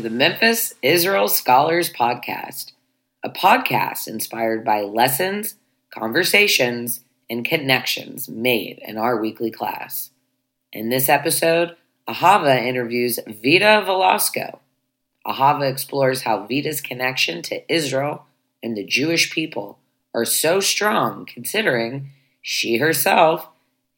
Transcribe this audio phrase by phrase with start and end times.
[0.00, 2.72] The Memphis Israel Scholars Podcast,
[3.22, 5.56] a podcast inspired by lessons,
[5.90, 10.08] conversations, and connections made in our weekly class.
[10.72, 11.76] In this episode,
[12.08, 14.60] Ahava interviews Vida Velasco.
[15.26, 18.24] Ahava explores how Vida's connection to Israel
[18.62, 19.80] and the Jewish people
[20.14, 22.08] are so strong considering
[22.40, 23.48] she herself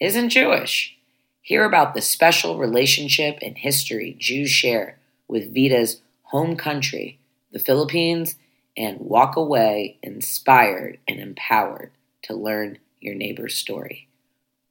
[0.00, 0.96] isn't Jewish.
[1.42, 4.98] Hear about the special relationship and history Jews share
[5.32, 7.18] with Vida's home country,
[7.52, 8.36] the Philippines,
[8.76, 11.90] and walk away inspired and empowered
[12.20, 14.08] to learn your neighbor's story.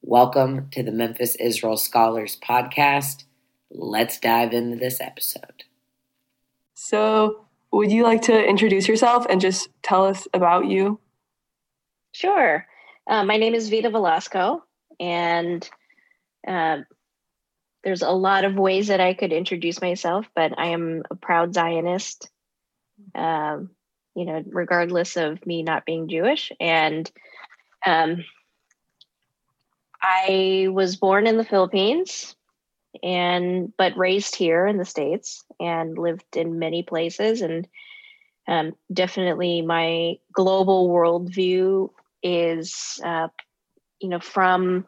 [0.02, 3.24] Welcome to the Memphis Israel Scholars Podcast.
[3.72, 5.64] Let's dive into this episode.
[6.74, 11.00] So, would you like to introduce yourself and just tell us about you?
[12.12, 12.64] Sure.
[13.08, 14.62] Uh, my name is Vida Velasco,
[15.00, 15.68] and
[16.46, 16.78] uh,
[17.84, 21.54] there's a lot of ways that I could introduce myself, but I am a proud
[21.54, 22.30] Zionist,
[23.14, 23.70] um,
[24.14, 26.52] you know, regardless of me not being Jewish.
[26.60, 27.10] And
[27.84, 28.24] um,
[30.00, 32.36] I was born in the Philippines
[33.02, 37.66] and but raised here in the states and lived in many places and
[38.48, 41.90] um, definitely my global worldview
[42.22, 43.28] is uh,
[44.00, 44.84] you know from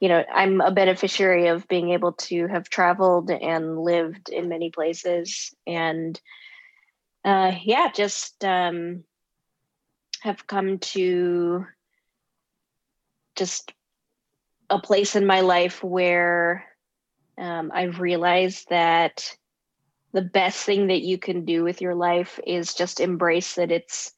[0.00, 4.70] you know i'm a beneficiary of being able to have traveled and lived in many
[4.70, 6.20] places and
[7.24, 9.02] uh, yeah just um,
[10.20, 11.64] have come to
[13.34, 13.72] just
[14.68, 16.64] a place in my life where
[17.38, 19.36] um, i've realized that
[20.12, 24.12] the best thing that you can do with your life is just embrace that it's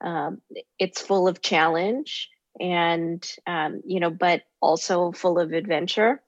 [0.00, 0.40] um,
[0.78, 2.28] it's full of challenge
[2.60, 6.20] and um, you know but also full of adventure.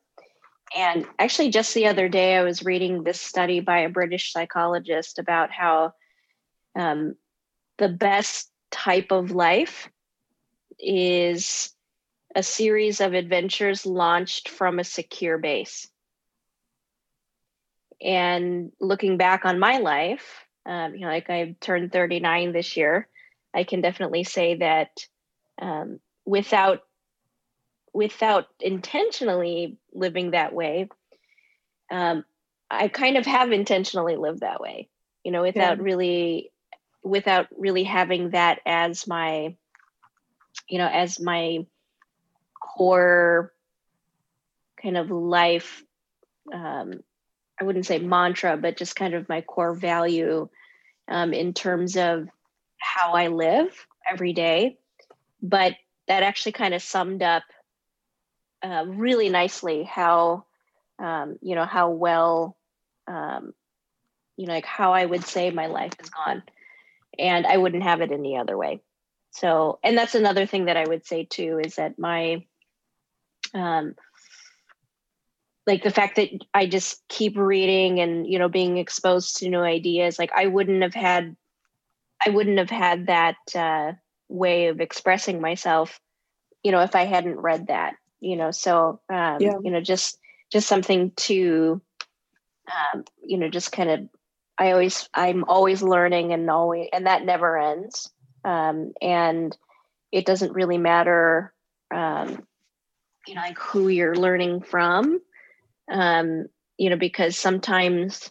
[0.77, 5.21] And actually just the other day i was reading this study by a british psychologist
[5.21, 5.95] about how
[6.75, 7.15] um,
[7.79, 9.89] the best type of life
[10.81, 11.73] is
[12.35, 15.89] a series of adventures launched from a secure base.
[18.03, 23.09] And looking back on my life um, you know like i turned 39 this year
[23.55, 24.91] i can definitely say that
[25.63, 26.83] um, without
[27.95, 30.89] without intentionally living that way
[31.91, 32.25] um,
[32.71, 34.89] i kind of have intentionally lived that way
[35.25, 35.83] you know without yeah.
[35.83, 36.53] really
[37.03, 39.55] without really having that as my
[40.69, 41.65] you know as my
[42.61, 43.53] core
[44.83, 45.83] kind of life
[46.53, 46.93] um,
[47.61, 50.49] i wouldn't say mantra but just kind of my core value
[51.09, 52.29] um, in terms of
[52.79, 54.77] how i live every day
[55.41, 55.75] but
[56.09, 57.43] that actually kind of summed up
[58.63, 60.45] uh, really nicely how
[60.99, 62.57] um, you know how well
[63.07, 63.53] um,
[64.37, 66.43] you know like how i would say my life is gone.
[67.19, 68.81] And i wouldn't have it any other way.
[69.31, 72.45] So and that's another thing that i would say too is that my
[73.55, 73.95] um
[75.67, 79.61] like the fact that i just keep reading and you know being exposed to new
[79.61, 81.37] ideas like i wouldn't have had
[82.25, 83.93] i wouldn't have had that uh
[84.29, 86.01] way of expressing myself
[86.63, 89.55] you know if i hadn't read that you know so um yeah.
[89.63, 90.19] you know just
[90.51, 91.81] just something to
[92.69, 94.01] um you know just kind of
[94.59, 98.11] i always i'm always learning and always and that never ends
[98.45, 99.57] um and
[100.13, 101.53] it doesn't really matter
[101.95, 102.45] um
[103.27, 105.21] you know like who you're learning from
[105.91, 106.47] um
[106.79, 108.31] you know because sometimes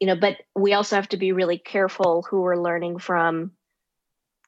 [0.00, 3.52] you know but we also have to be really careful who we're learning from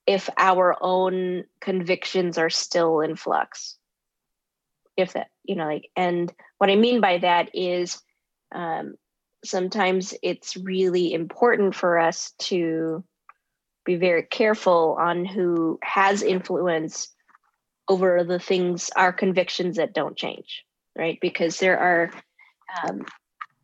[0.06, 3.76] if our own convictions are still in flux.
[4.96, 8.00] If that you know like and what i mean by that is
[8.54, 8.94] um,
[9.44, 13.04] sometimes it's really important for us to
[13.84, 17.08] be very careful on who has influence
[17.88, 20.64] over the things our convictions that don't change
[20.96, 21.18] right?
[21.20, 22.10] Because there are
[22.82, 23.04] um,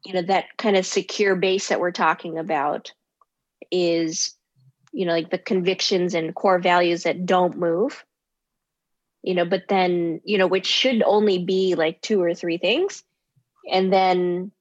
[0.05, 2.93] you know that kind of secure base that we're talking about
[3.71, 4.35] is
[4.93, 8.05] you know like the convictions and core values that don't move.
[9.23, 13.05] You know but then you know which should only be like two or three things.
[13.71, 14.53] And then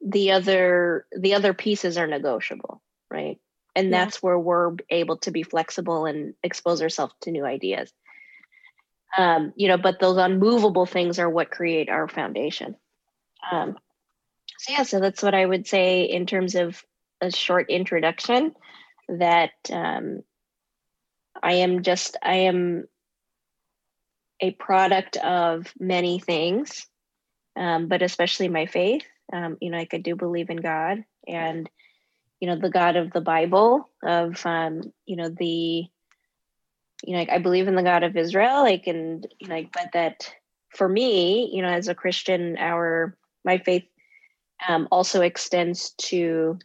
[0.00, 3.38] the other the other pieces are negotiable right?
[3.74, 4.04] And yeah.
[4.04, 7.92] that's where we're able to be flexible and expose ourselves to new ideas.
[9.16, 12.76] Um you know but those unmovable things are what create our foundation.
[13.50, 13.76] Um
[14.58, 16.82] so yeah so that's what i would say in terms of
[17.20, 18.54] a short introduction
[19.08, 20.22] that um,
[21.42, 22.86] I am just, I am
[24.40, 26.86] a product of many things,
[27.56, 29.04] um, but especially my faith.
[29.32, 31.68] Um, you know, like I do believe in God and,
[32.40, 35.86] you know, the God of the Bible, of, um, you know, the,
[37.04, 39.72] you know, like I believe in the God of Israel, like, and, you know, like,
[39.72, 40.32] but that
[40.70, 43.84] for me, you know, as a Christian, our, my faith
[44.68, 46.58] um, also extends to,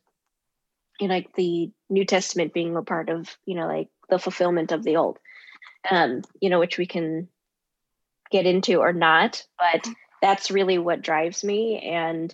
[1.02, 4.72] you know, like the New Testament being a part of, you know, like the fulfillment
[4.72, 5.18] of the old,
[5.90, 7.28] um, you know, which we can
[8.30, 9.90] get into or not, but
[10.22, 12.34] that's really what drives me and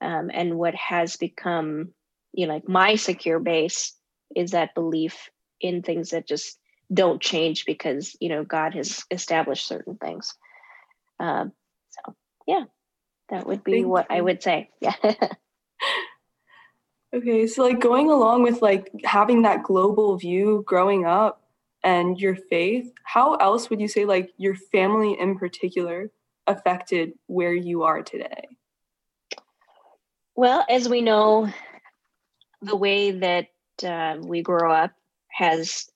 [0.00, 1.90] um, and what has become
[2.32, 3.94] you know like my secure base
[4.34, 5.30] is that belief
[5.60, 6.58] in things that just
[6.92, 10.34] don't change because you know god has established certain things.
[11.20, 11.52] Um,
[11.90, 12.14] so
[12.46, 12.64] yeah
[13.30, 14.16] that would be Thank what you.
[14.16, 14.70] i would say.
[14.80, 14.94] Yeah
[17.16, 21.42] okay so like going along with like having that global view growing up
[21.82, 26.10] and your faith how else would you say like your family in particular
[26.46, 28.48] affected where you are today?
[30.34, 31.48] Well, as we know,
[32.62, 33.48] the way that
[33.84, 34.92] uh, we grow up
[35.28, 35.90] has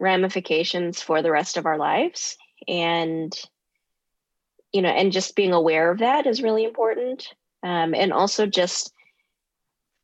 [0.00, 2.36] ramifications for the rest of our lives.
[2.66, 3.34] And,
[4.72, 7.28] you know, and just being aware of that is really important.
[7.62, 8.92] Um, and also just,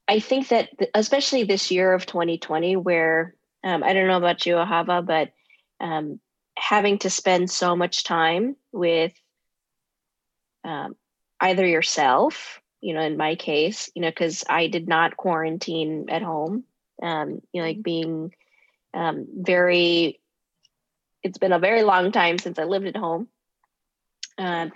[0.06, 4.54] I think that, especially this year of 2020, where um, I don't know about you,
[4.54, 5.32] Ahava, but
[5.80, 6.20] um,
[6.56, 9.12] having to spend so much time with
[10.64, 10.96] um,
[11.40, 16.22] either yourself, you know, in my case, you know, because I did not quarantine at
[16.22, 16.64] home,
[17.02, 18.34] um, you know, like being
[18.92, 20.20] um, very,
[21.22, 23.28] it's been a very long time since I lived at home.
[24.36, 24.72] Um,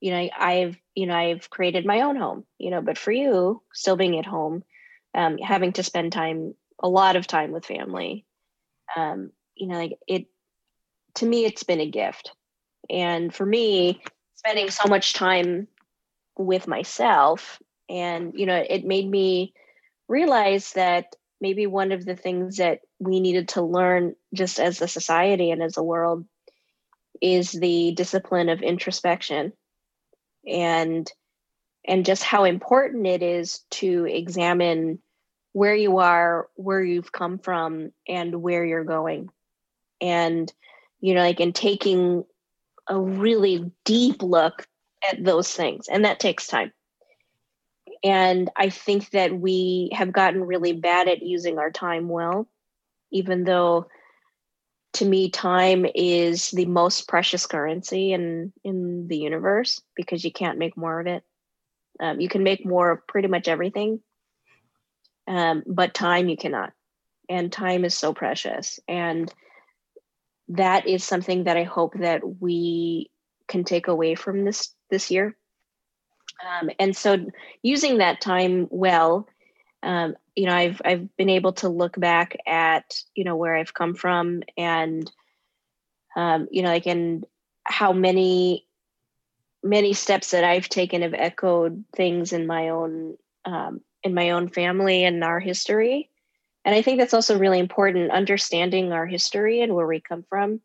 [0.00, 3.62] you know, I've, you know, I've created my own home, you know, but for you,
[3.72, 4.62] still being at home,
[5.18, 8.24] um, having to spend time, a lot of time with family,
[8.96, 10.26] um, you know, like it,
[11.16, 12.32] to me, it's been a gift.
[12.88, 14.00] And for me,
[14.36, 15.66] spending so much time
[16.36, 19.52] with myself and you know it made me
[20.06, 24.88] realize that maybe one of the things that we needed to learn just as a
[24.88, 26.24] society and as a world
[27.20, 29.52] is the discipline of introspection
[30.46, 31.10] and
[31.84, 35.00] and just how important it is to examine
[35.58, 39.28] where you are where you've come from and where you're going.
[40.00, 40.52] And
[41.00, 42.24] you know like in taking
[42.86, 44.66] a really deep look
[45.10, 46.72] at those things and that takes time.
[48.04, 52.48] And i think that we have gotten really bad at using our time well
[53.10, 53.88] even though
[54.94, 60.58] to me time is the most precious currency in in the universe because you can't
[60.58, 61.24] make more of it.
[62.00, 64.00] Um, you can make more of pretty much everything
[65.28, 66.72] um, but time you cannot
[67.28, 69.32] and time is so precious and
[70.48, 73.10] that is something that I hope that we
[73.48, 75.36] can take away from this this year.
[76.46, 77.26] Um, and so,
[77.62, 79.28] using that time well,
[79.82, 82.84] um, you know, I've I've been able to look back at
[83.14, 85.10] you know where I've come from, and
[86.16, 87.26] um, you know, like and
[87.64, 88.66] how many
[89.62, 94.48] many steps that I've taken have echoed things in my own um, in my own
[94.48, 96.10] family and our history.
[96.64, 100.60] And I think that's also really important, understanding our history and where we come from,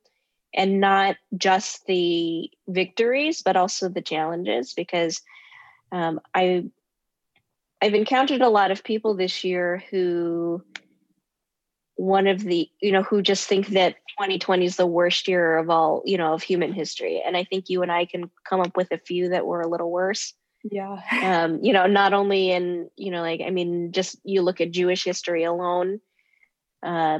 [0.53, 4.73] and not just the victories, but also the challenges.
[4.73, 5.21] Because
[5.91, 6.65] um, I,
[7.81, 10.63] I've encountered a lot of people this year who,
[11.95, 15.69] one of the, you know, who just think that 2020 is the worst year of
[15.69, 17.21] all, you know, of human history.
[17.25, 19.69] And I think you and I can come up with a few that were a
[19.69, 20.33] little worse
[20.63, 20.99] yeah.
[21.43, 24.71] Um you know not only in you know like i mean just you look at
[24.71, 25.99] jewish history alone
[26.81, 27.19] uh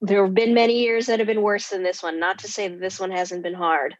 [0.00, 2.20] there have been many years that have been worse than this one.
[2.20, 3.96] Not to say that this one hasn't been hard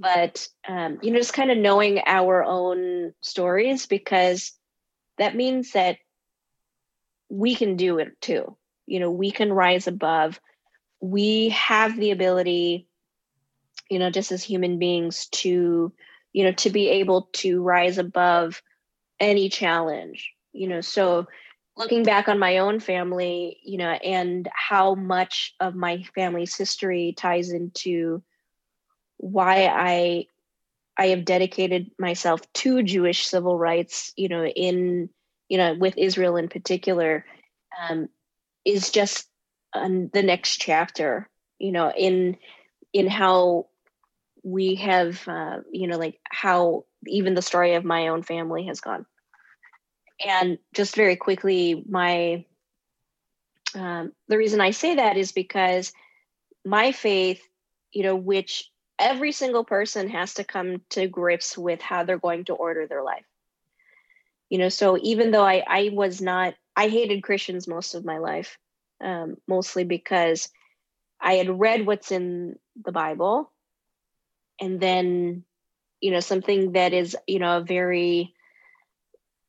[0.00, 4.52] but um you know just kind of knowing our own stories because
[5.18, 5.98] that means that
[7.28, 8.56] we can do it too.
[8.86, 10.40] You know we can rise above.
[11.00, 12.88] We have the ability
[13.90, 15.92] you know just as human beings to
[16.32, 18.62] you know to be able to rise above
[19.18, 20.80] any challenge you know.
[20.80, 21.26] So
[21.76, 27.14] looking back on my own family you know and how much of my family's history
[27.16, 28.22] ties into
[29.16, 30.26] why i
[30.98, 35.08] i have dedicated myself to jewish civil rights you know in
[35.48, 37.24] you know with israel in particular
[37.88, 38.08] um,
[38.66, 39.26] is just
[39.72, 42.36] um, the next chapter you know in
[42.92, 43.66] in how
[44.42, 48.80] we have uh, you know like how even the story of my own family has
[48.80, 49.06] gone.
[50.26, 52.44] And just very quickly my
[53.74, 55.92] um, the reason i say that is because
[56.64, 57.42] my faith
[57.92, 62.44] you know which every single person has to come to grips with how they're going
[62.44, 63.24] to order their life.
[64.50, 68.18] You know so even though i i was not i hated christians most of my
[68.18, 68.58] life
[69.00, 70.50] um, mostly because
[71.20, 73.49] i had read what's in the bible
[74.60, 75.44] and then
[76.00, 78.34] you know something that is you know a very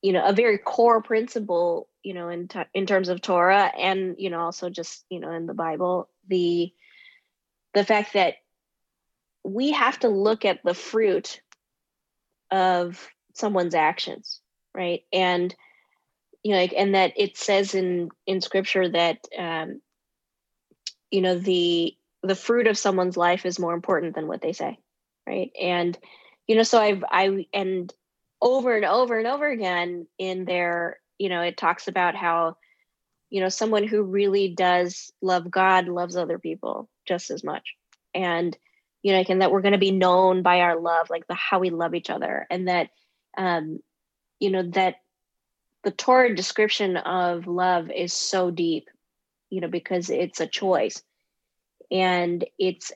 [0.02, 4.16] you know a very core principle you know in t- in terms of torah and
[4.18, 6.74] you know also just you know in the bible the
[7.74, 8.36] the fact that
[9.44, 11.42] we have to look at the fruit
[12.52, 14.42] of someone's actions
[14.74, 15.04] right?
[15.12, 15.54] And
[16.44, 19.82] you know like, and that it says in in scripture that um
[21.12, 24.80] you know the the fruit of someone's life is more important than what they say
[25.32, 25.52] right?
[25.60, 25.98] And
[26.48, 27.94] you know so i've i and
[28.42, 32.58] over and over and over again in there you know it talks about how
[33.30, 37.76] you know someone who really does love god loves other people just as much.
[38.14, 38.58] And
[39.04, 41.60] you know and that we're going to be known by our love like the how
[41.60, 42.46] we love each other.
[42.50, 42.90] And that
[43.38, 43.80] um
[44.40, 44.96] you know that
[45.84, 48.90] the torah description of love is so deep
[49.50, 51.02] you know because it's a choice.
[51.90, 52.92] And it's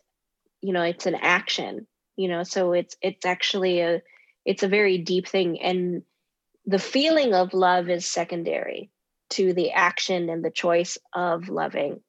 [0.62, 4.02] you know it's an action you know so it's it's actually a
[4.46, 5.60] it's a very deep thing.
[5.62, 6.04] And
[6.66, 8.92] the feeling of love is secondary
[9.32, 12.02] to the action and the choice of loving.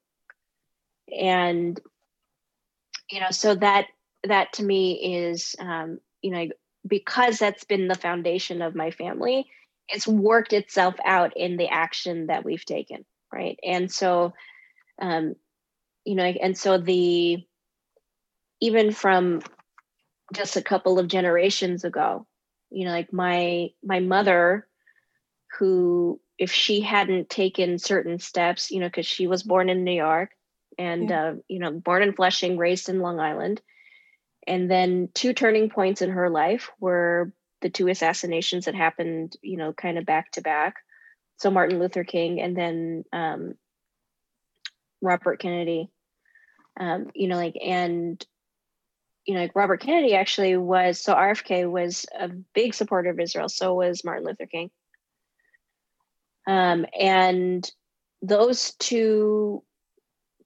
[1.19, 1.79] And
[3.09, 3.87] you know so that
[4.25, 6.47] that to me is um you know
[6.85, 9.47] because that's been the foundation of my family
[9.89, 13.57] it's worked itself out in the action that we've taken right?
[13.63, 14.33] And so
[15.01, 15.35] um
[16.03, 17.45] you know and so the
[18.59, 19.41] even from
[20.33, 22.25] just a couple of generations ago.
[22.69, 24.67] You know like my my mother
[25.57, 29.93] who if she hadn't taken certain steps you know because she was born in new
[29.93, 30.31] york
[30.77, 31.23] and yeah.
[31.23, 33.61] uh, you know born in flushing raised in long island.
[34.45, 39.57] And then two turning points in her life were the two assassinations that happened you
[39.57, 40.75] know kind of back to back.
[41.37, 43.55] So martin luther king and then um,
[45.01, 45.89] robert kennedy.
[46.79, 48.23] Um, you know like and
[49.27, 53.49] you know, like Robert Kennedy actually was so RFK was a big supporter of Israel.
[53.49, 54.71] So was Martin Luther King.
[56.47, 57.69] Um, and
[58.21, 59.63] those two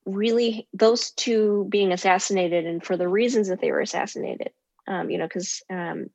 [0.03, 4.49] really, those two being assassinated, and for the reasons that they were assassinated,
[4.87, 6.09] um, you know, because um,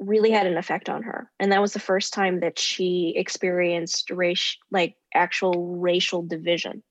[0.00, 4.10] really had an effect on her, and that was the first time that she experienced
[4.10, 6.82] race, like actual racial division.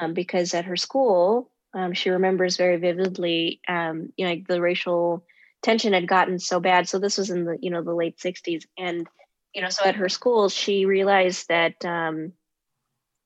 [0.00, 4.60] Um, because at her school, um, she remembers very vividly, um, you know, like the
[4.60, 5.24] racial
[5.62, 6.88] tension had gotten so bad.
[6.88, 8.64] So this was in the, you know, the late 60s.
[8.78, 9.06] And,
[9.54, 12.32] you know, so at her school, she realized that um,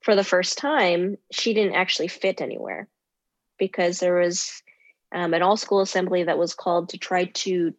[0.02, 2.88] for the first time, she didn't actually fit anywhere
[3.58, 4.62] because there was
[5.12, 7.72] um, an all school assembly that was called to try to,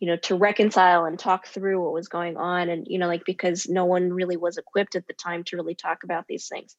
[0.00, 2.68] you know, to reconcile and talk through what was going on.
[2.68, 5.74] And, you know, like because no one really was equipped at the time to really
[5.74, 6.76] talk about these things.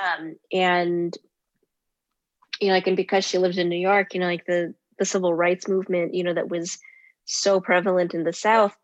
[0.00, 1.16] Um, and
[2.60, 5.04] you know, like, and because she lived in New York, you know, like the the
[5.04, 6.78] civil rights movement, you know, that was
[7.24, 8.76] so prevalent in the South,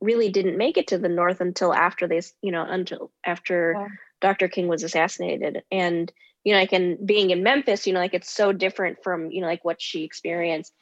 [0.00, 3.88] really didn't make it to the North until after they, you know, until after yeah.
[4.20, 4.48] Dr.
[4.48, 6.12] King was assassinated, and
[6.44, 9.40] you know, like, and being in Memphis, you know, like it's so different from you
[9.40, 10.72] know, like what she experienced,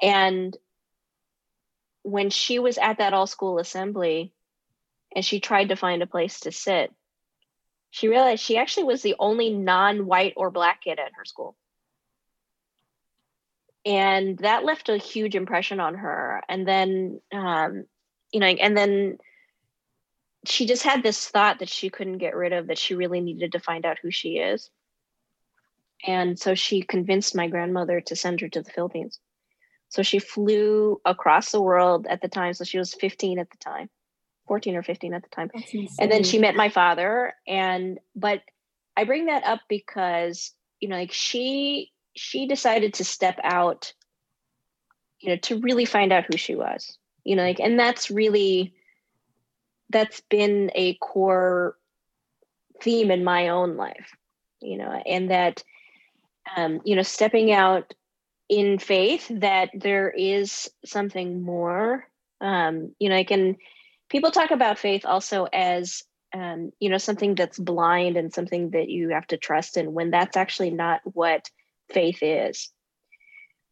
[0.00, 0.56] and
[2.02, 4.32] when she was at that all school assembly,
[5.14, 6.92] and she tried to find a place to sit
[7.92, 11.54] she realized she actually was the only non-white or black kid at her school.
[13.84, 16.42] And that left a huge impression on her.
[16.48, 17.84] And then um,
[18.32, 19.18] you know and then
[20.46, 23.52] she just had this thought that she couldn't get rid of that she really needed
[23.52, 24.70] to find out who she is.
[26.04, 29.20] And so she convinced my grandmother to send her to the philippines.
[29.90, 32.54] So she flew across the world at the time.
[32.54, 33.90] So she was 15 at the time
[34.52, 35.50] 14 or 15 at the time.
[35.98, 38.42] And then she met my father and but
[38.94, 43.94] I bring that up because you know like she she decided to step out
[45.20, 46.98] you know to really find out who she was.
[47.24, 48.74] You know like and that's really
[49.88, 51.78] that's been a core
[52.82, 54.14] theme in my own life.
[54.60, 55.64] You know and that
[56.58, 57.94] um you know stepping out
[58.50, 62.06] in faith that there is something more
[62.42, 63.56] um you know I can
[64.12, 66.02] people talk about faith also as
[66.34, 70.10] um, you know something that's blind and something that you have to trust in when
[70.10, 71.50] that's actually not what
[71.90, 72.70] faith is.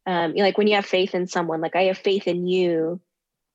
[0.06, 2.46] Um, you know, like when you have faith in someone like i have faith in
[2.46, 3.00] you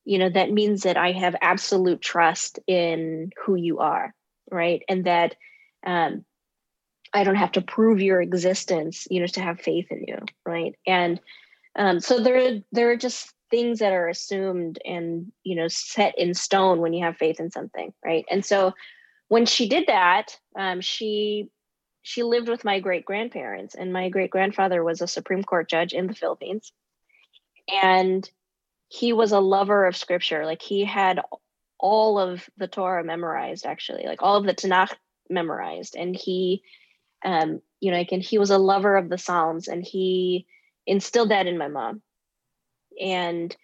[0.06, 4.14] you know that means that i have absolute trust in who you are
[4.52, 4.84] right?
[4.88, 5.36] And that
[5.86, 6.24] um,
[7.14, 10.76] i don't have to prove your existence you know to have faith in you right?
[10.86, 11.20] And
[11.76, 16.34] um, so there there are just things that are assumed and you know set in
[16.34, 18.26] stone when you have faith in something right?
[18.30, 18.74] And so
[19.28, 21.50] when she did that um, she
[22.02, 25.94] she lived with my great grandparents and my great grandfather was a supreme court judge
[25.94, 26.72] in the philippines.
[27.84, 28.30] And
[28.90, 30.46] he was a lover of scripture.
[30.46, 31.20] Like he had
[31.80, 34.94] all of the torah memorized actually like all of the tanakh
[35.30, 35.96] memorized.
[35.96, 36.64] And he
[37.24, 40.46] um you know like and he was a lover of the psalms and he
[40.88, 42.02] instilled that in my mom
[43.02, 43.56] and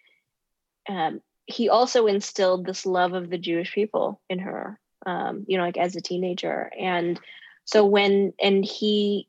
[0.89, 5.63] um, he also instilled this love of the Jewish people in her, um, you know,
[5.63, 6.71] like as a teenager.
[6.79, 7.19] And
[7.65, 9.27] so when, and he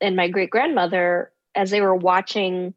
[0.00, 2.74] and my great grandmother, as they were watching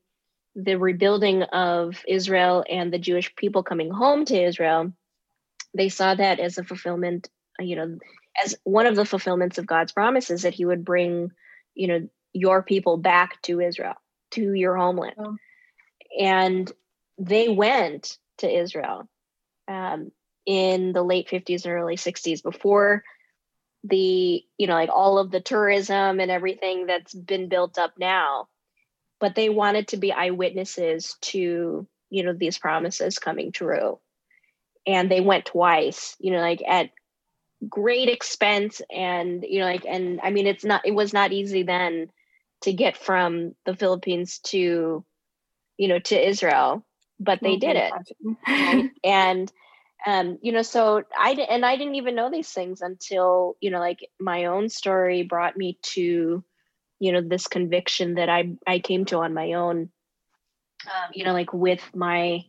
[0.56, 4.94] the rebuilding of Israel and the Jewish people coming home to Israel,
[5.74, 7.30] they saw that as a fulfillment,
[7.60, 7.98] you know,
[8.44, 11.32] as one of the fulfillments of God's promises that he would bring,
[11.74, 13.96] you know, your people back to Israel,
[14.32, 15.16] to your homeland.
[15.18, 15.38] Oh
[16.20, 16.72] and
[17.18, 19.08] they went to Israel
[19.68, 20.12] um,
[20.46, 23.04] in the late 50s and early 60s before
[23.84, 28.48] the you know like all of the tourism and everything that's been built up now.
[29.20, 34.00] But they wanted to be eyewitnesses to you know these promises coming true.
[34.88, 36.90] And they went twice you know like at
[37.70, 41.64] great expense and you know like and i mean it's not it was not easy
[41.64, 42.10] then
[42.62, 45.04] to get from the philippines to
[45.78, 46.86] you know, to Israel,
[47.20, 48.92] but they did it.
[49.04, 49.52] And
[50.06, 53.80] um, you know, so I and I didn't even know these things until you know,
[53.80, 56.44] like my own story brought me to,
[57.00, 59.90] you know, this conviction that I I came to on my own.
[60.86, 62.44] Um, you know, like with my,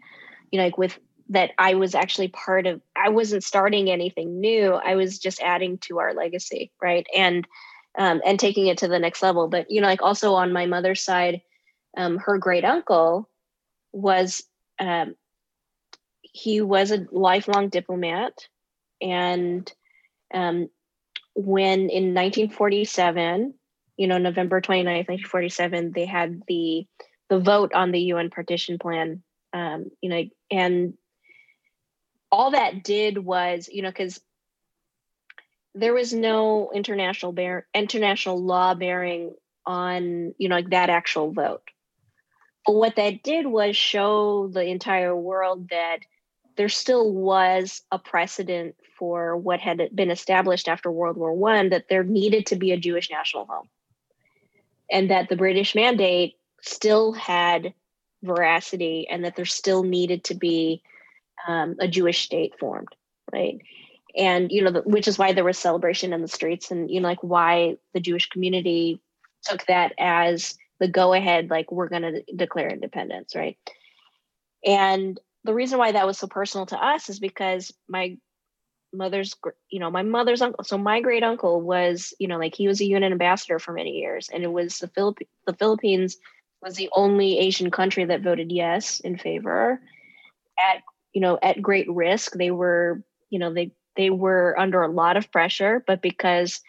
[0.51, 0.99] you know, like with
[1.31, 2.81] that I was actually part of.
[2.95, 4.75] I wasn't starting anything new.
[4.75, 7.07] I was just adding to our legacy, right?
[7.17, 7.47] And
[7.97, 9.49] um, and taking it to the next level.
[9.49, 11.41] But you know, like also on my mother's side,
[11.97, 13.29] um, her great uncle
[13.93, 14.45] was
[14.79, 15.15] um,
[16.23, 18.33] he was a lifelong diplomat.
[19.01, 19.71] And
[20.33, 20.69] um,
[21.37, 23.53] when in 1947
[23.99, 26.87] you know november 29th 1947 they had the
[27.29, 30.95] the vote on the un partition plan um, you know and
[32.33, 34.19] all that did was you know because
[35.75, 39.35] there was no international bear international law bearing
[39.67, 41.69] on you know like that actual vote
[42.67, 45.99] what that did was show the entire world that
[46.57, 51.89] there still was a precedent for what had been established after World War One that
[51.89, 53.69] there needed to be a Jewish national home,
[54.91, 57.75] and that the British mandate still had
[58.23, 60.83] veracity, and that there still needed to be
[61.47, 62.95] um, a Jewish state formed,
[63.33, 63.61] right?
[64.17, 67.01] And you know, the, which is why there was celebration in the streets, and you
[67.01, 69.01] know, like why the Jewish community
[69.45, 73.57] took that as the go ahead, like we're going to declare independence, right?
[74.65, 78.17] And the reason why that was so personal to us is because my
[78.93, 79.35] mother's,
[79.71, 82.81] you know, my mother's uncle, so my great uncle was, you know, like he was
[82.81, 86.17] a UN ambassador for many years, and it was the Philipp- the Philippines
[86.63, 89.81] was the only Asian country that voted yes in favor
[90.59, 94.91] at you know at great risk they were you know they they were under a
[94.91, 96.61] lot of pressure but because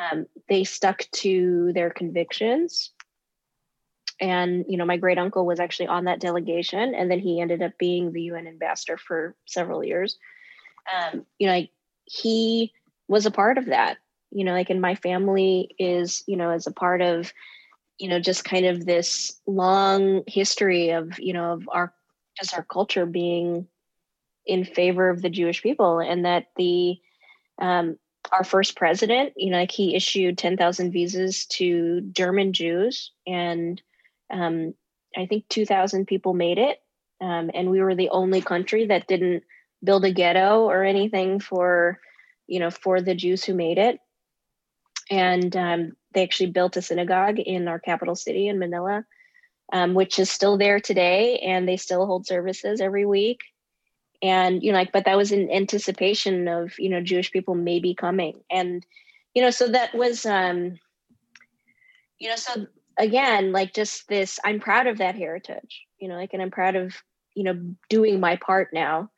[0.00, 2.90] um, they stuck to their convictions
[4.20, 7.62] and you know my great uncle was actually on that delegation and then he ended
[7.62, 10.18] up being the un ambassador for several years.
[10.94, 11.70] Um, you know like,
[12.04, 12.72] he
[13.08, 13.98] was a part of that.
[14.30, 17.32] You know like and my family is you know as a part of
[17.98, 21.92] you know just kind of this long history of you know of our
[22.38, 23.66] just our culture being
[24.46, 26.98] in favor of the jewish people and that the
[27.60, 27.96] um,
[28.32, 33.80] our first president you know like he issued 10,000 visas to german jews and
[34.34, 34.74] um,
[35.16, 36.78] I think 2,000 people made it.
[37.20, 39.44] Um, and we were the only country that didn't
[39.82, 42.00] build a ghetto or anything for,
[42.46, 44.00] you know, for the Jews who made it.
[45.10, 49.04] And um, they actually built a synagogue in our capital city in Manila,
[49.72, 51.38] um, which is still there today.
[51.38, 53.40] And they still hold services every week.
[54.22, 57.94] And, you know, like, but that was in anticipation of, you know, Jewish people maybe
[57.94, 58.40] coming.
[58.50, 58.84] And,
[59.34, 60.78] you know, so that was, um,
[62.18, 62.66] you know, so
[62.98, 66.76] again like just this i'm proud of that heritage you know like and i'm proud
[66.76, 66.94] of
[67.34, 69.10] you know doing my part now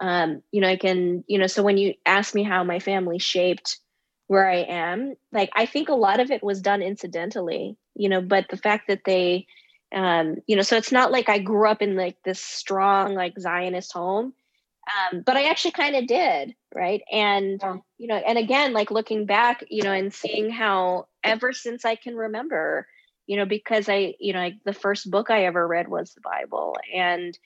[0.00, 3.18] um you know i can you know so when you ask me how my family
[3.18, 3.78] shaped
[4.26, 8.20] where i am like i think a lot of it was done incidentally you know
[8.20, 9.46] but the fact that they
[9.94, 13.38] um you know so it's not like i grew up in like this strong like
[13.38, 14.32] zionist home
[15.12, 17.76] um but i actually kind of did right and yeah.
[17.98, 21.94] you know and again like looking back you know and seeing how ever since i
[21.94, 22.86] can remember
[23.26, 26.20] you know because i you know like the first book i ever read was the
[26.20, 27.38] bible and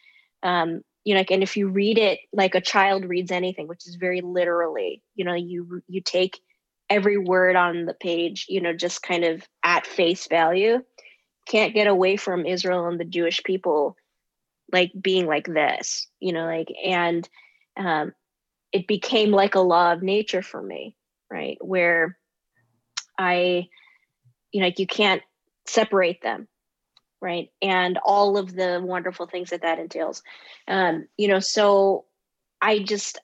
[0.42, 3.86] um, you know, like, and if you read it like a child reads anything, which
[3.86, 6.40] is very literally, you know, you you take
[6.90, 10.82] every word on the page, you know, just kind of at face value.
[11.46, 13.96] Can't get away from Israel and the Jewish people
[14.72, 17.28] like being like this, you know, like and
[17.76, 18.12] um,
[18.72, 20.96] it became like a law of nature for me,
[21.30, 21.56] right?
[21.60, 22.18] Where
[23.16, 23.68] I,
[24.50, 25.22] you know, like you can't
[25.66, 26.48] separate them,
[27.20, 27.50] right?
[27.62, 30.22] And all of the wonderful things that that entails,
[30.68, 31.40] um, you know.
[31.40, 32.04] So
[32.60, 33.20] I just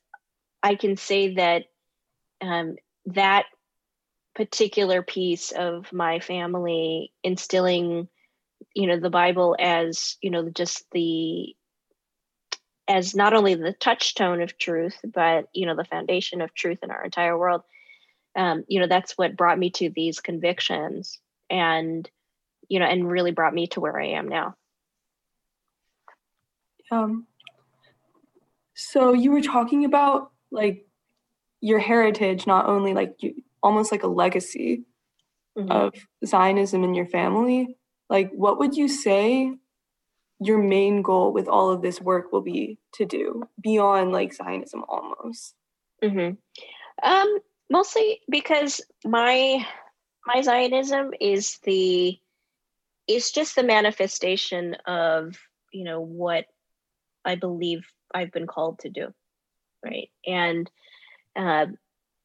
[0.63, 1.65] I can say that
[2.41, 2.77] um,
[3.07, 3.47] that
[4.35, 8.09] particular piece of my family instilling
[8.75, 11.55] you know the bible as you know just the
[12.89, 16.91] as not only the touchstone of truth but you know the foundation of truth in
[16.91, 17.63] our entire world
[18.35, 21.19] um, you know that's what brought me to these convictions
[21.51, 22.09] and
[22.73, 24.55] you know and really brought me to where i am now
[26.91, 27.27] um
[28.75, 30.87] so you were talking about like
[31.61, 34.85] your heritage not only like you almost like a legacy
[35.57, 35.71] mm-hmm.
[35.71, 35.93] of
[36.25, 37.77] zionism in your family
[38.09, 39.53] like what would you say
[40.41, 44.83] your main goal with all of this work will be to do beyond like zionism
[44.89, 45.55] almost
[46.03, 46.35] mm-hmm.
[47.07, 49.63] um mostly because my
[50.27, 52.19] my zionism is the
[53.09, 55.37] it's just the manifestation of
[55.73, 56.47] you know what
[57.25, 59.09] i believe i've been called to do
[59.85, 60.11] right?
[60.27, 60.71] And
[61.37, 61.67] uh,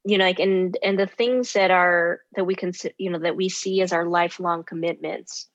[0.06, 3.36] you know like and and the things that are that we can you know that
[3.36, 5.50] we see as our lifelong commitments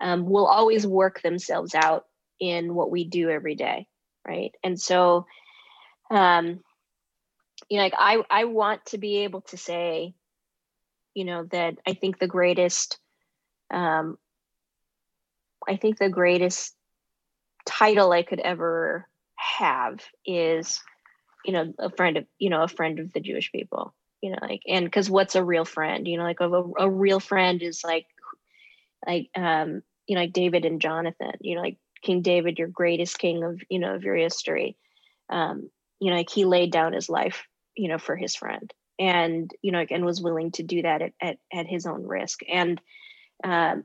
[0.00, 2.04] um, will always work themselves out
[2.40, 3.86] in what we do every day
[4.26, 4.52] right?
[4.64, 5.26] And so
[6.10, 6.60] um
[7.68, 10.14] you know like i i want to be able to say
[11.14, 12.98] you know that i think the greatest
[13.72, 14.16] um
[15.68, 16.74] i think the greatest
[17.64, 20.80] title i could ever have is
[21.44, 24.38] you know a friend of you know a friend of the jewish people you know
[24.42, 26.08] like and because what's a real friend?
[26.08, 28.06] You know like a, a real friend is like
[29.06, 33.18] like um you know like david and jonathan you know like king david your greatest
[33.18, 34.76] king of you know of your history.
[35.28, 39.50] Um you know like he laid down his life you know for his friend and
[39.62, 42.40] you know and was willing to do that at at, at his own risk.
[42.48, 42.80] And
[43.44, 43.84] um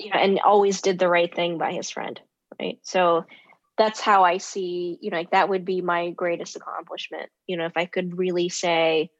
[0.00, 2.20] you know and always did the right thing by his friend
[2.60, 2.78] right?
[2.82, 3.24] So
[3.78, 7.30] that's how i see you know like that would be my greatest accomplishment.
[7.46, 9.10] You know if i could really say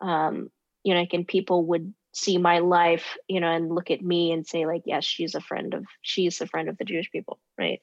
[0.00, 0.50] um
[0.84, 4.32] you know like and people would see my life you know and look at me
[4.32, 7.38] and say like yes she's a friend of she's a friend of the jewish people
[7.58, 7.80] right?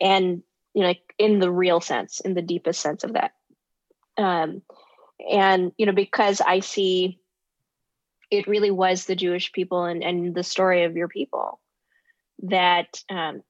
[0.00, 0.42] And
[0.74, 3.32] you know like in the real sense in the deepest sense of that.
[4.16, 4.62] Um,
[5.30, 7.20] and you know because i see
[8.30, 11.60] it really was the jewish people and, and the story of your people
[12.44, 13.42] that um,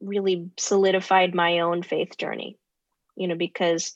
[0.00, 2.58] really solidified my own faith journey
[3.16, 3.94] you know because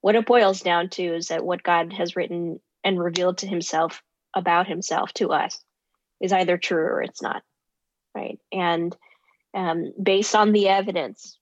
[0.00, 4.02] what it boils down to is that what god has written and revealed to himself
[4.34, 5.62] about himself to us
[6.20, 7.42] is either true or it's not
[8.14, 8.96] right and
[9.54, 11.38] um, based on the evidence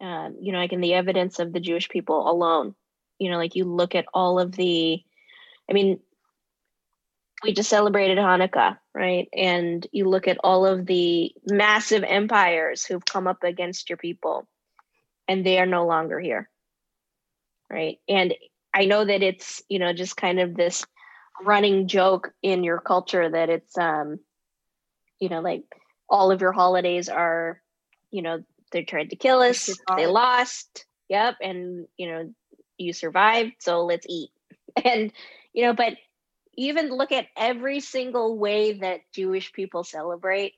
[0.00, 2.74] um, you know, like in the evidence of the Jewish people alone.
[3.18, 5.02] You know, like you look at all of the,
[5.68, 6.00] I mean,
[7.42, 9.28] we just celebrated Hanukkah, right?
[9.34, 14.46] And you look at all of the massive empires who've come up against your people,
[15.28, 16.48] and they are no longer here,
[17.70, 17.98] right?
[18.08, 18.34] And
[18.74, 20.84] I know that it's, you know, just kind of this
[21.42, 24.20] running joke in your culture that it's, um,
[25.18, 25.64] you know, like
[26.08, 27.60] all of your holidays are,
[28.10, 32.32] you know, they tried to kill us they lost yep and you know
[32.78, 34.30] you survived so let's eat
[34.84, 35.12] and
[35.52, 35.94] you know but
[36.56, 40.54] even look at every single way that jewish people celebrate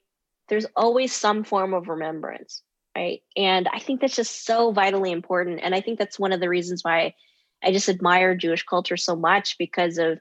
[0.49, 2.63] there's always some form of remembrance
[2.97, 6.41] right and i think that's just so vitally important and i think that's one of
[6.41, 7.15] the reasons why
[7.63, 10.19] i just admire jewish culture so much because of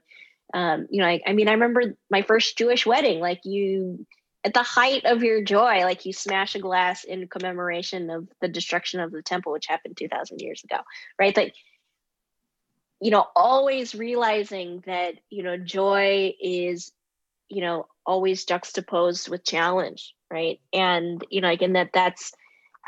[0.54, 4.06] um, you know I, I mean i remember my first jewish wedding like you
[4.44, 8.48] at the height of your joy, like you smash a glass in commemoration of the
[8.48, 10.78] destruction of the temple, which happened 2000 years ago,
[11.18, 11.36] right?
[11.36, 11.54] Like,
[13.02, 16.92] you know, always realizing that, you know, joy is,
[17.48, 20.60] you know, always juxtaposed with challenge, right?
[20.72, 22.32] And, you know, like, and that that's,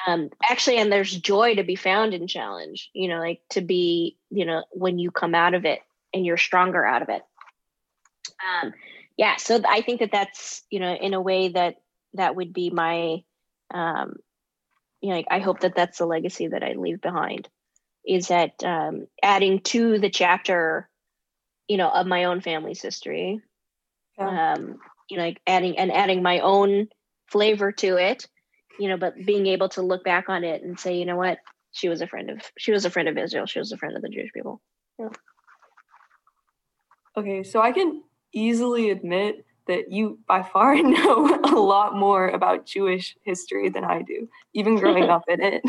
[0.06, 4.16] um, actually, and there's joy to be found in challenge, you know, like to be,
[4.30, 5.80] you know, when you come out of it
[6.12, 7.22] and you're stronger out of it.
[8.62, 8.72] Um,
[9.16, 11.76] yeah so i think that that's you know in a way that
[12.14, 13.22] that would be my
[13.72, 14.16] um
[15.00, 17.48] you know i hope that that's the legacy that i leave behind
[18.06, 20.88] is that um adding to the chapter
[21.68, 23.40] you know of my own family's history
[24.18, 24.54] yeah.
[24.54, 26.88] um you know like adding and adding my own
[27.26, 28.26] flavor to it
[28.78, 31.38] you know, but being able to look back on it and say, you know what,
[31.72, 33.46] she was a friend of she was a friend of Israel.
[33.46, 34.60] She was a friend of the Jewish people.
[34.98, 35.08] Yeah.
[37.16, 42.66] Okay, so I can easily admit that you by far know a lot more about
[42.66, 45.62] Jewish history than I do, even growing up in it.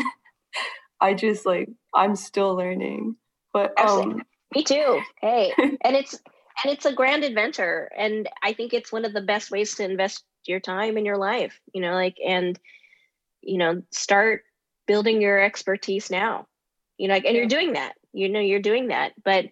[1.00, 3.16] I just like I'm still learning.
[3.52, 4.22] But um
[4.54, 5.00] me too.
[5.20, 5.52] Hey.
[5.58, 6.14] and it's
[6.62, 7.90] and it's a grand adventure.
[7.96, 11.18] And I think it's one of the best ways to invest your time in your
[11.18, 12.58] life, you know, like and
[13.42, 14.42] you know, start
[14.86, 16.46] building your expertise now.
[16.98, 17.94] You know, like and you're doing that.
[18.12, 19.12] You know, you're doing that.
[19.22, 19.46] But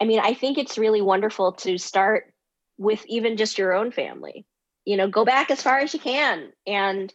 [0.00, 2.32] I mean, I think it's really wonderful to start
[2.78, 4.46] with even just your own family.
[4.86, 7.12] You know, go back as far as you can and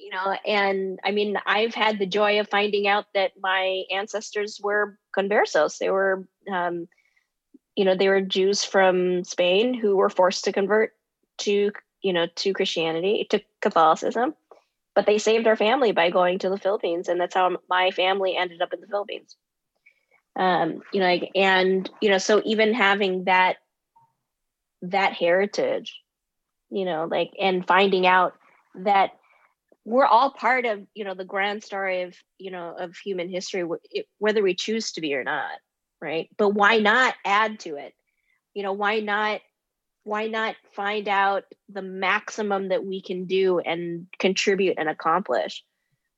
[0.00, 4.60] you know, and I mean, I've had the joy of finding out that my ancestors
[4.62, 5.78] were conversos.
[5.78, 6.88] They were, um,
[7.76, 10.94] you know, they were Jews from Spain who were forced to convert
[11.38, 14.34] to, you know, to Christianity, to Catholicism,
[14.94, 18.36] but they saved our family by going to the Philippines, and that's how my family
[18.36, 19.36] ended up in the Philippines.
[20.36, 23.56] Um, you know, like, and you know, so even having that
[24.82, 26.00] that heritage,
[26.70, 28.34] you know, like, and finding out
[28.76, 29.10] that
[29.90, 33.64] we're all part of you know the grand story of you know of human history
[34.18, 35.58] whether we choose to be or not
[36.00, 36.28] right?
[36.38, 37.94] But why not add to it?
[38.54, 39.40] You know why not
[40.04, 45.62] why not find out the maximum that we can do and contribute and accomplish?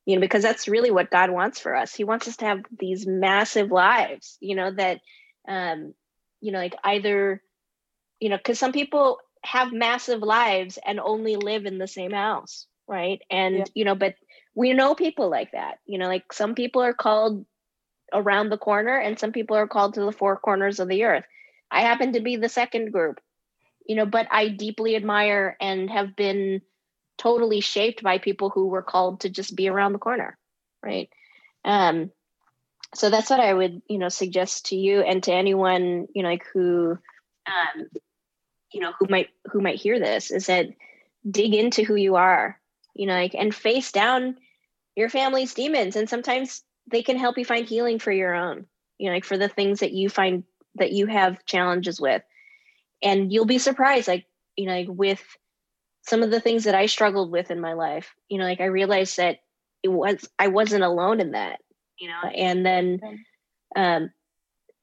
[0.07, 1.95] You know because that's really what god wants for us.
[1.95, 5.01] He wants us to have these massive lives you know that
[5.49, 5.95] um
[6.41, 7.43] you know like either
[8.21, 12.67] you know because some people have massive lives and only live in the same house
[12.88, 13.21] right?
[13.31, 13.64] And yeah.
[13.75, 14.14] you know but
[14.55, 17.47] we know people like that you know like some people are called
[18.12, 21.25] around the corner and some people are called to the four corners of the earth.
[21.71, 23.18] I happen to be the second group
[23.87, 26.61] you know but i deeply admire and have been
[27.18, 30.38] totally shaped by people who were called to just be around the corner
[30.83, 31.09] right?
[31.64, 32.11] Um
[32.95, 36.29] so that's what i would you know suggest to you and to anyone you know
[36.29, 36.99] like who
[37.47, 37.87] um
[38.73, 40.66] you know who might who might hear this is that
[41.29, 42.61] dig into who you are
[42.95, 44.37] you know like and face down
[44.97, 45.97] your family's demons.
[45.97, 48.67] And sometimes they can help you find healing for your own
[48.99, 50.45] you know like for the things that you find
[50.77, 52.23] that you have challenges with.
[53.03, 54.27] And you'll be surprised like
[54.57, 55.23] you know like with
[56.05, 58.15] some of the things that i struggled with in my life.
[58.29, 59.39] You know like i realized that
[59.83, 61.59] it was i wasn't alone in that
[61.99, 63.01] you know and then
[63.75, 64.11] um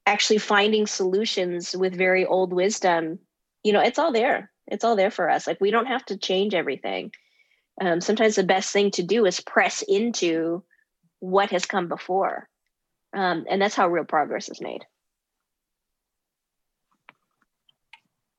[0.06, 3.20] actually finding solutions with very old wisdom
[3.64, 4.52] you know it's all there.
[4.68, 5.48] It's all there for us.
[5.48, 7.12] Like we don't have to change everything
[7.80, 10.64] um, sometimes the best thing to do is press into
[11.20, 12.48] what has come before.
[13.14, 14.86] Um, and that's how real progress is made.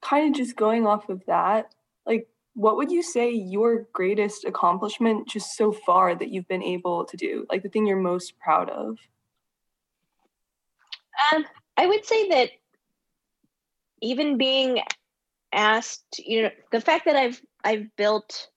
[0.03, 1.73] Kind of just going off of that
[2.07, 7.05] like what would you say your greatest accomplishment just so far that you've been able
[7.05, 7.47] to do?
[7.49, 8.99] Like the thing you're most proud of?
[11.33, 11.45] Um,
[11.77, 12.51] i would say that
[14.01, 14.81] even being
[15.53, 18.49] asked you know the fact that i've i've built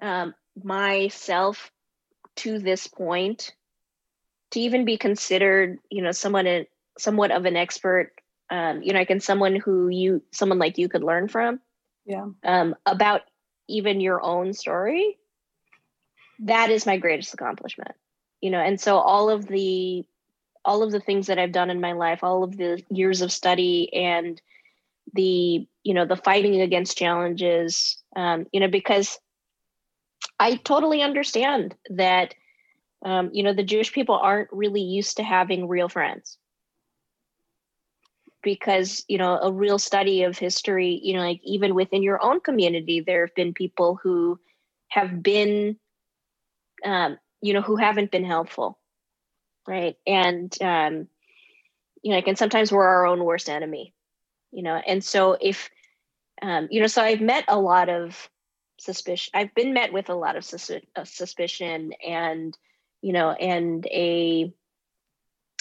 [0.00, 1.70] um, myself
[2.36, 3.54] to this point
[4.52, 6.66] to even be considered you know someone in
[6.98, 8.12] somewhat of an expert
[8.50, 11.60] um, you know like in someone who you someone like you could learn from.
[12.06, 12.26] Yeah.
[12.42, 13.22] Um, about
[13.68, 15.18] even your own story
[16.40, 17.92] that is my greatest accomplishment
[18.40, 20.04] you know and so all of the
[20.64, 23.30] all of the things that i've done in my life all of the years of
[23.30, 24.40] study and
[25.12, 29.18] the you know the fighting against challenges um, you know because
[30.38, 32.34] I totally understand that,
[33.04, 36.38] um, you know, the Jewish people aren't really used to having real friends.
[38.42, 42.40] Because you know a real study of history you know like even within your own
[42.40, 44.40] community there have been people who
[44.88, 45.76] have been
[46.82, 48.78] um, you know who haven't been helpful
[49.68, 49.96] right?
[50.06, 51.06] And um,
[52.02, 53.92] you know like and sometimes we're our own worst enemy
[54.52, 54.76] you know?
[54.86, 55.70] And so if
[56.42, 58.30] um, you know so i've met a lot of
[58.80, 62.56] suspicion i've been met with a lot of sus- uh, suspicion and
[63.02, 64.52] you know and a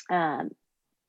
[0.10, 0.49] um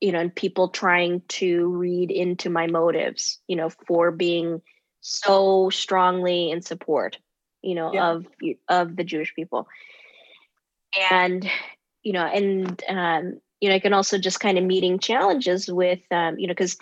[0.01, 4.61] you know and people trying to read into my motives you know for being
[4.99, 7.17] so strongly in support
[7.61, 8.11] you know yeah.
[8.11, 8.25] of
[8.67, 9.67] of the jewish people
[11.09, 11.49] and
[12.03, 16.01] you know and um you know i can also just kind of meeting challenges with
[16.11, 16.77] um you know because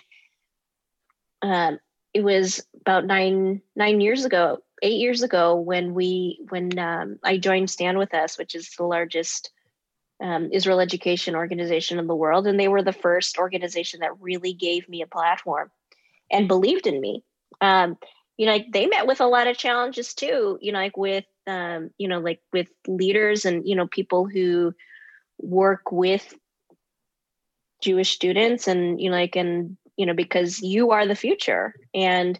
[1.44, 1.80] um
[2.14, 7.38] it was about nine nine years ago eight years ago when we when um, I
[7.38, 9.52] joined Stand with Us, which is the largest
[10.22, 14.54] um, Israel education organization in the world, and they were the first organization that really
[14.54, 15.72] gave me a platform
[16.32, 17.24] and believed in me.
[17.62, 17.98] Um,
[18.38, 21.26] you know, like they met with a lot of challenges too, you know, like with,
[21.46, 24.74] um, you know, like with leaders and, you know, people who
[25.40, 26.34] work with
[27.82, 31.76] Jewish students and, you know, like, and, you know, because you are the future.
[31.94, 32.40] And,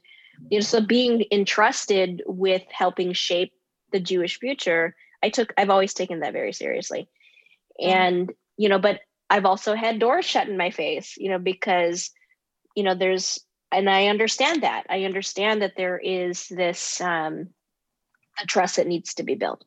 [0.50, 3.54] you know, so being entrusted with helping shape
[3.92, 7.10] the Jewish future, I took, I've always taken that very seriously.
[7.80, 9.00] And, you know, but
[9.30, 12.12] I've also had doors shut in my face, you know, because,
[12.76, 13.40] you know, there's,
[13.72, 14.86] and I understand that.
[14.90, 17.50] I understand that there is this um,
[18.42, 19.64] a trust that needs to be built.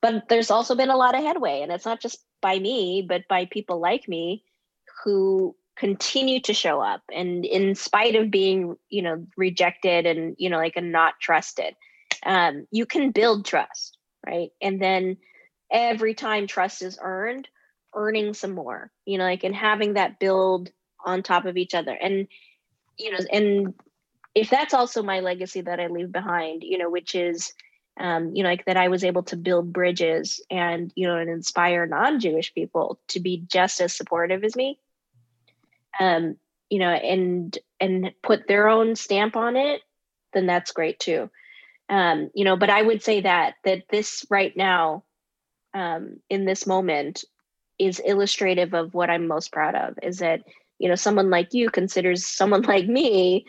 [0.00, 3.28] But there's also been a lot of headway, and it's not just by me, but
[3.28, 4.44] by people like me
[5.04, 10.50] who continue to show up and in spite of being you know rejected and you
[10.50, 11.74] know like and not trusted
[12.24, 14.50] um, you can build trust right?
[14.60, 15.16] And then
[15.70, 17.48] every time trust is earned
[17.94, 20.70] earning some more you know like and having that build
[21.04, 21.92] on top of each other.
[21.92, 22.28] And
[22.98, 23.74] you know and
[24.34, 27.52] if that's also my legacy that i leave behind you know which is
[28.00, 31.30] um, you know like that i was able to build bridges and you know and
[31.30, 34.78] inspire non-jewish people to be just as supportive as me
[36.00, 36.36] um
[36.70, 39.82] you know and and put their own stamp on it
[40.32, 41.30] then that's great too.
[41.88, 45.04] Um you know but i would say that that this right now
[45.74, 47.24] um in this moment
[47.78, 50.42] is illustrative of what i'm most proud of is that
[50.78, 53.44] you know someone like you considers someone like me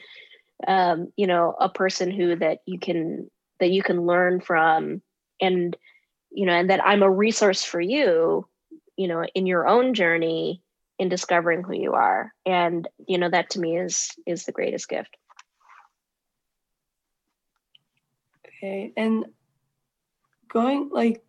[0.67, 3.29] um, you know a person who that you can
[3.59, 5.01] that you can learn from
[5.41, 5.77] and
[6.31, 8.47] you know and that i'm a resource for you
[8.97, 10.62] you know in your own journey
[11.03, 14.87] in discovering who you are and you know that to me is is the greatest
[14.87, 15.17] gift
[18.47, 19.25] okay and
[20.47, 21.21] going like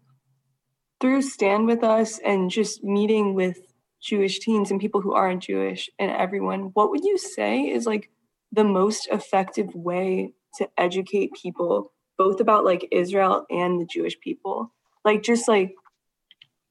[1.01, 3.59] through StandWithUs and just meeting with
[4.01, 8.11] Jewish teens and people who aren't Jewish and everyone, what would you say is like
[8.53, 14.73] the most effective way to educate people both about like Israel and the Jewish people?
[15.05, 15.75] Like just like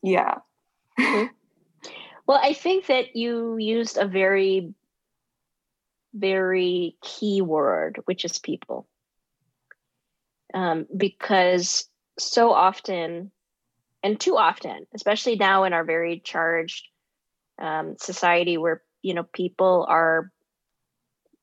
[0.01, 0.35] yeah.
[0.99, 1.25] Mm-hmm.
[2.25, 4.73] Well, I think that you used a very
[6.15, 8.87] very key word, which is people.
[10.53, 13.31] Um, because so often,
[14.03, 16.87] and too often, especially now in our very charged
[17.57, 20.31] um, society where you know people are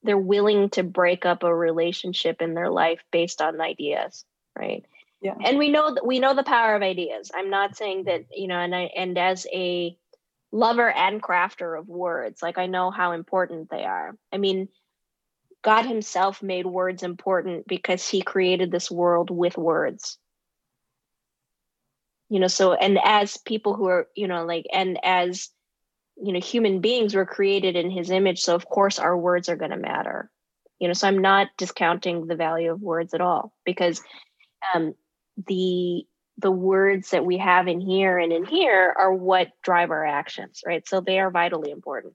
[0.02, 4.24] they're willing to break up a relationship in their life based on ideas
[4.60, 4.84] right?
[5.22, 5.34] Yeah.
[5.44, 7.30] And we know that we know the power of ideas.
[7.34, 9.96] I'm not saying that you know and i and as a
[10.52, 12.42] lover and crafter of words.
[12.42, 14.16] Like i know how important they are.
[14.32, 14.68] I mean
[15.62, 20.18] god himself made words important because he created this world with words.
[22.28, 25.48] You know so and as people who are you know like and as
[26.22, 29.56] you know human beings were created in his image so of course our words are
[29.56, 30.30] going to matter.
[30.78, 34.02] You know so i'm not discounting the value of words at all because
[34.74, 34.94] um,
[35.46, 36.06] the
[36.40, 40.62] the words that we have in here and in here are what drive our actions
[40.66, 40.86] right?
[40.88, 42.14] So they are vitally important.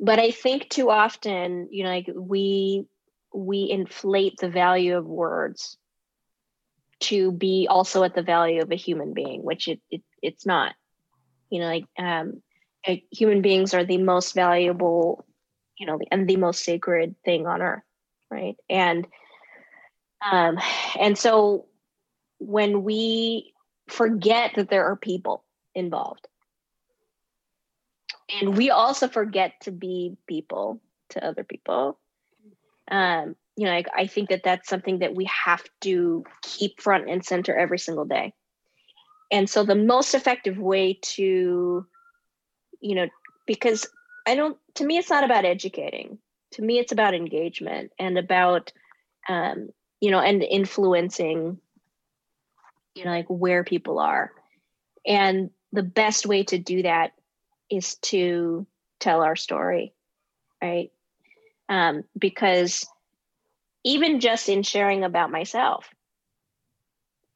[0.00, 2.86] But i think too often you know like we
[3.34, 5.76] we inflate the value of words
[7.00, 10.74] to be also at the value of a human being which it, it it's not.
[11.50, 12.42] You know like um
[13.10, 15.24] human beings are the most valuable
[15.78, 17.82] you know and the most sacred thing on earth
[18.30, 18.56] right?
[18.68, 19.06] And
[20.30, 20.58] um
[20.98, 21.66] and so
[22.38, 23.52] when we
[23.88, 25.44] forget that there are people
[25.74, 26.26] involved.
[28.40, 31.98] And we also forget to be people to other people.
[32.90, 37.08] Um you know I, I think that that's something that we have to keep front
[37.08, 38.34] and center every single day.
[39.30, 41.86] And so the most effective way to
[42.80, 43.08] you know
[43.46, 43.86] because
[44.26, 46.18] i don't to me it's not about educating.
[46.52, 48.72] To me it's about engagement and about
[49.28, 49.70] um
[50.00, 51.58] you know and influencing
[52.96, 54.32] you know like where people are.
[55.06, 57.12] And the best way to do that
[57.70, 58.66] is to
[58.98, 59.92] tell our story
[60.62, 60.90] right?
[61.68, 62.86] Um because
[63.84, 65.88] even just in sharing about myself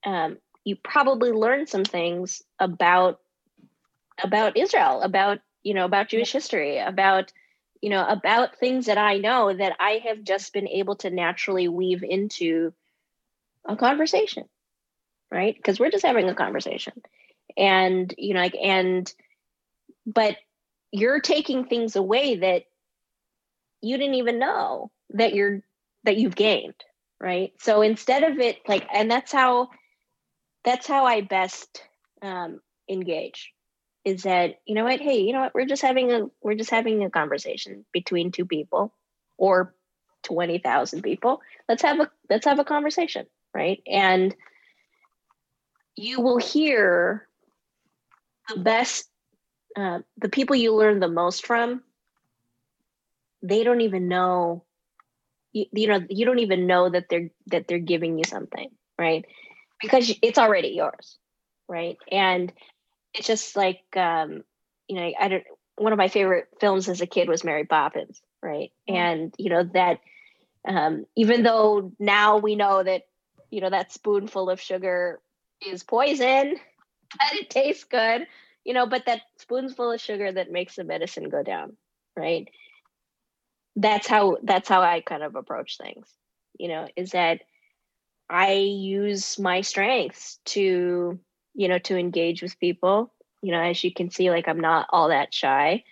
[0.05, 3.21] um you probably learn some things about
[4.23, 7.33] about Israel, about you know about Jewish history, about
[7.81, 11.69] you know about things that I know that I have just been able to naturally
[11.69, 12.73] weave into
[13.65, 14.45] a conversation,
[15.31, 15.55] right?
[15.55, 16.95] Because we're just having a conversation,
[17.57, 19.13] and you know like and
[20.07, 20.37] but
[20.93, 22.65] you're taking things away that
[23.81, 25.63] you didn't even know that you're
[26.05, 26.75] that you've gained
[27.21, 29.69] right so instead of it like and that's how
[30.65, 31.83] that's how i best
[32.23, 33.53] um, engage
[34.05, 36.71] is that you know what hey you know what we're just having a we're just
[36.71, 38.93] having a conversation between two people
[39.37, 39.75] or
[40.23, 41.41] 20,000 people.
[41.69, 43.83] Let's have a let's have a conversation, right?
[43.87, 44.35] And
[46.01, 47.29] you will hear
[48.49, 49.09] the best
[49.77, 51.83] uh, the people you learn the most from
[53.43, 54.65] they don't even know
[55.53, 59.25] you, you know you don't even know that they're that they're giving you something right?
[59.81, 61.19] Because it's already yours
[61.69, 61.97] right?
[62.11, 62.53] And
[63.15, 64.43] it's just like um
[64.89, 65.45] you know i don't
[65.77, 68.73] one of my favorite films as a kid was mary poppins right?
[68.89, 68.97] Mm-hmm.
[68.97, 70.01] and you know that
[70.67, 73.03] um even though now we know that
[73.51, 75.21] you know that spoonful of sugar
[75.67, 76.57] is poison
[77.19, 78.27] but it tastes good
[78.65, 81.77] you know but that spoonful of sugar that makes the medicine go down
[82.17, 82.49] right
[83.77, 86.09] that's how that's how I kind of approach things.
[86.59, 87.41] You know, is that
[88.29, 91.19] I use my strengths to,
[91.55, 93.13] you know, to engage with people.
[93.43, 95.85] You know, as you can see, like I'm not all that shy.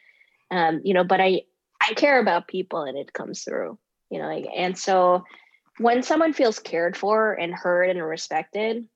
[0.50, 1.42] Um, you know, but I
[1.80, 3.78] I care about people and it comes through.
[4.10, 5.24] You know, like and so
[5.78, 8.86] when someone feels cared for and heard and respected,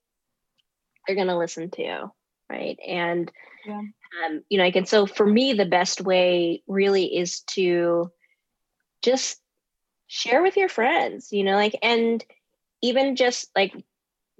[1.06, 2.12] they're gonna listen to you.
[2.50, 2.78] Right.
[2.86, 3.30] And
[3.66, 3.80] yeah.
[4.26, 8.10] um, you know, like and so for me, the best way really is to
[9.02, 9.40] just
[10.06, 12.22] share with your friends, you know, like, and
[12.82, 13.74] even just like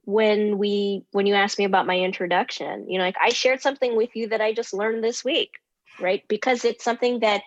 [0.05, 3.97] when we, when you asked me about my introduction, you know, like I shared something
[3.97, 5.53] with you that I just learned this week,
[5.99, 6.23] right?
[6.29, 7.43] Because it's something that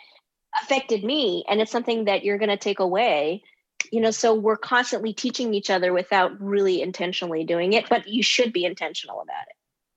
[0.64, 3.44] affected me and it's something that you're going to take away
[3.92, 8.24] you know so we're constantly teaching each other without really intentionally doing it but you
[8.24, 9.56] should be intentional about it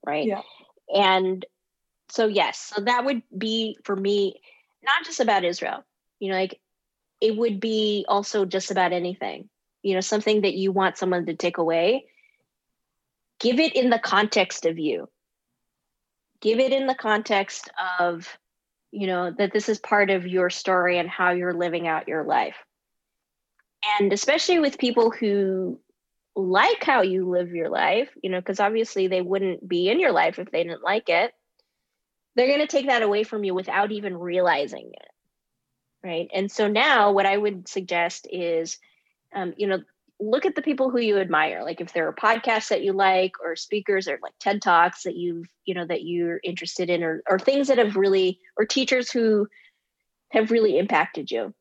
[0.08, 0.26] right?
[0.26, 0.42] Yeah.
[0.94, 1.44] and
[2.08, 4.40] so yes so that would be for me
[4.84, 5.84] not just about israel
[6.20, 6.60] you know like
[7.20, 9.48] it would be also just about anything
[9.82, 12.06] you know something that you want someone to take away.
[13.40, 15.08] Give it in the context of you.
[16.40, 18.28] Give it in the context of
[18.90, 22.24] you know that this is part of your story and how you're living out your
[22.24, 22.56] life
[23.98, 25.78] and especially with people who
[26.36, 30.12] like how you live your life you know because obviously they wouldn't be in your
[30.12, 31.32] life if they didn't like it.
[32.36, 35.08] They're going to take that away from you without even realizing it
[36.02, 36.28] right?
[36.32, 38.78] And so now what i would suggest is
[39.34, 39.80] um, you know
[40.20, 43.32] look at the people who you admire like if there are podcasts that you like
[43.40, 47.22] or speakers or like ted talks that you've you know that you're interested in or,
[47.28, 49.46] or things that have really or teachers who
[50.30, 51.54] have really impacted you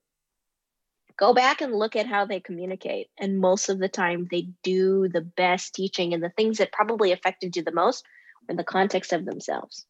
[1.18, 3.07] go back and look at how they communicate.
[3.20, 7.11] And most of the time they do the best teaching and the things that probably
[7.11, 8.05] affected you the most
[8.47, 9.86] in the context of themselves.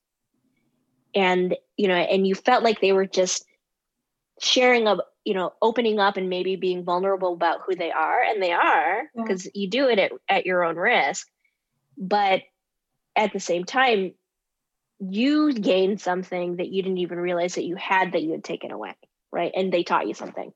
[1.13, 3.45] And you know and you felt like they were just
[4.39, 8.21] sharing a, you know opening up and maybe being vulnerable about who they are.
[8.23, 9.51] And they are because yeah.
[9.53, 11.27] you do it at, at your own risk.
[11.97, 12.43] But
[13.15, 14.13] at the same time
[14.99, 18.71] you gained something that you didn't even realize that you had that you had taken
[18.71, 18.95] away
[19.31, 19.51] right?
[19.55, 20.53] And they taught you something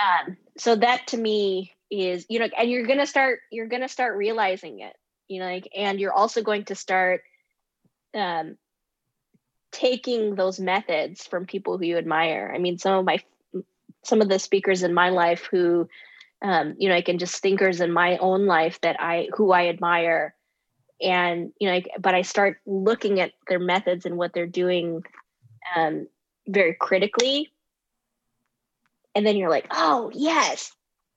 [0.00, 4.16] um, so that to me is you know and you're gonna start you're gonna start
[4.16, 4.96] realizing it
[5.28, 7.22] you know like and you're also going to start
[8.14, 8.56] um
[9.74, 12.52] taking those methods from people who you admire.
[12.54, 13.18] I mean, some of my
[14.04, 15.88] some of the speakers in my life who
[16.42, 19.68] um, you know, I can just thinkers in my own life that I who I
[19.68, 20.34] admire.
[21.02, 25.02] And, you know, but I start looking at their methods and what they're doing
[25.74, 26.06] um,
[26.46, 27.50] very critically.
[29.14, 30.72] And then you're like, oh yes,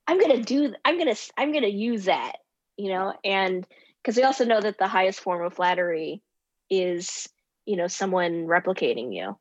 [0.07, 2.33] I'm gonna do I'm gonna I'm gonna use that,
[2.77, 3.65] you know, and
[4.01, 6.21] because we also know that the highest form of flattery
[6.69, 7.27] is
[7.65, 9.37] you know someone replicating you.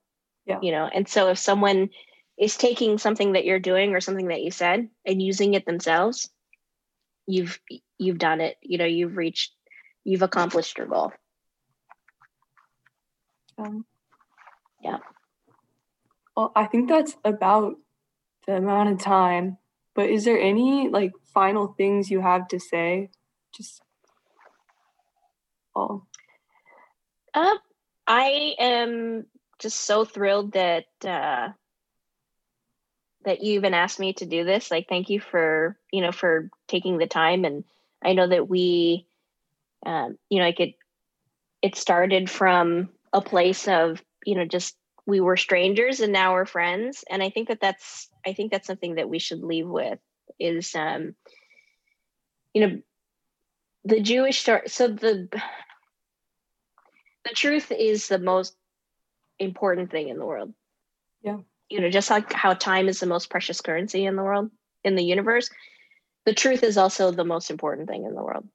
[0.46, 0.60] Yeah.
[0.62, 1.90] you know and so if someone
[2.38, 6.30] is taking something that you're doing or something that you said and using it themselves
[7.26, 7.58] you've
[7.98, 9.52] you've done it you know you've reached
[10.04, 11.12] you've accomplished your goal.
[13.58, 13.84] Um,
[14.82, 14.98] yeah.
[16.36, 17.74] well i think that's about
[18.46, 19.58] the amount of time
[19.94, 23.10] but is there any like final things you have to say
[23.54, 23.82] just
[25.74, 26.02] oh
[27.36, 27.58] uh,
[28.06, 29.26] I am
[29.58, 31.50] just so thrilled that uh,
[33.26, 34.70] that you even asked me to do this.
[34.70, 37.44] Like, thank you for you know for taking the time.
[37.44, 37.64] And
[38.02, 39.06] I know that we,
[39.84, 40.74] um, you know, like it
[41.60, 44.76] it started from a place of you know just
[45.06, 47.04] we were strangers and now we're friends.
[47.08, 49.98] And I think that that's I think that's something that we should leave with
[50.38, 51.14] is um,
[52.52, 52.80] you know
[53.84, 54.62] the Jewish story.
[54.66, 55.28] So the
[57.24, 58.56] the truth is the most
[59.38, 60.52] important thing in the world.
[61.22, 61.38] Yeah.
[61.68, 64.50] You know, just like how time is the most precious currency in the world,
[64.84, 65.50] in the universe,
[66.24, 68.48] the truth is also the most important thing in the world.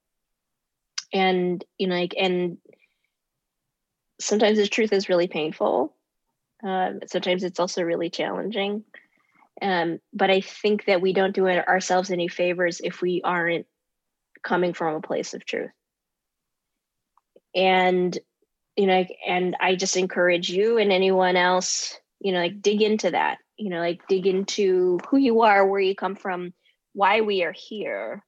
[1.13, 2.57] And, you know, like, and
[4.19, 5.93] sometimes the truth is really painful.
[6.63, 8.83] Um, sometimes it's also really challenging.
[9.61, 13.65] Um, but I think that we don't do ourselves any favors if we aren't
[14.43, 15.71] coming from a place of truth.
[17.53, 18.17] And
[18.77, 23.11] you know, and I just encourage you and anyone else, you know, like dig into
[23.11, 23.39] that.
[23.57, 26.53] You know, like dig into who you are, where you come from,
[26.93, 28.23] why we are here,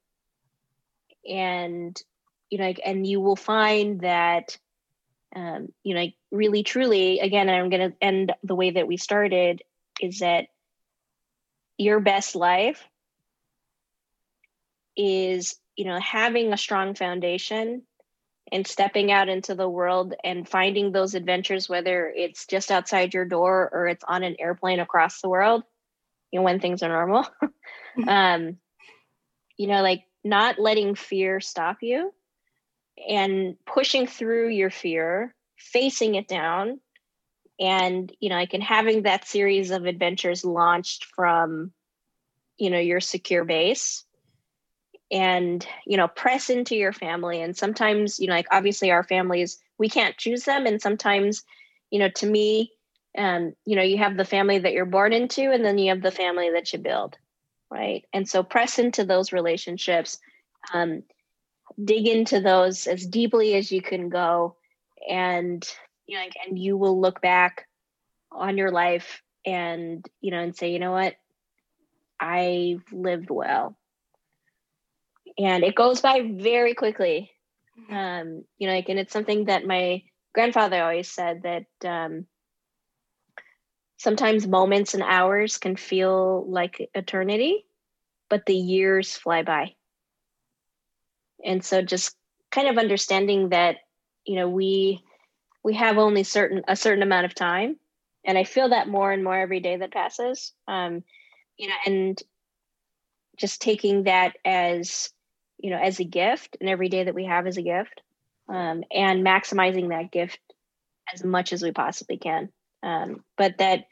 [1.28, 2.00] and
[2.50, 4.58] you know, like, and you will find that
[5.36, 8.98] um, you know, like really truly, again, I'm going to end the way that we
[8.98, 9.62] started
[10.02, 10.48] is that
[11.78, 12.84] your best life
[14.96, 17.84] is, you know, having a strong foundation
[18.52, 23.26] and stepping out into the world and finding those adventures, whether it's just outside your
[23.26, 25.64] door or it's on an airplane across the world,
[26.32, 27.26] you know, when things are normal.
[28.08, 28.58] um,
[29.58, 32.12] you know, like not letting fear stop you
[33.10, 36.80] and pushing through your fear, facing it down,
[37.60, 41.72] and you know, like and having that series of adventures launched from
[42.58, 44.06] you know your secure base
[45.12, 47.42] and you know press into your family.
[47.42, 50.66] And sometimes you know like obviously our families we can't choose them.
[50.66, 51.44] And sometimes
[51.92, 52.72] you know to me
[53.18, 56.02] um you know you have the family that you're born into and then you have
[56.02, 57.18] the family that you build
[57.72, 58.06] right?
[58.14, 60.20] And so press into those relationships
[60.74, 61.04] um
[61.82, 64.56] dig into those as deeply as you can go.
[65.10, 65.68] And
[66.08, 67.68] you know and you will look back
[68.32, 71.16] on your life and you know and say you know what?
[72.20, 73.78] I lived well.
[75.38, 77.32] And it goes by very quickly.
[77.80, 77.94] Mm-hmm.
[77.96, 80.04] um you know like and it's something that my
[80.34, 82.28] grandfather always said that um
[83.98, 87.66] sometimes moments and hours can feel like eternity
[88.30, 89.74] but the years fly by
[91.46, 92.16] and so just
[92.52, 93.78] kind of understanding that
[94.26, 95.04] you know we
[95.64, 97.78] we have only certain a certain amount of time.
[98.26, 100.54] And i feel that more and more every day that passes.
[100.68, 101.04] Um
[101.58, 102.22] you know and
[103.38, 105.10] just taking that as
[105.58, 108.02] you know as a gift and every day that we have as a gift
[108.50, 110.40] um, and maximizing that gift
[111.14, 112.50] as much as we possibly can.
[112.82, 113.86] Um, but that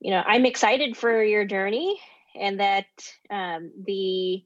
[0.00, 2.00] you know i'm excited for your journey
[2.34, 2.86] and that
[3.30, 4.42] um, the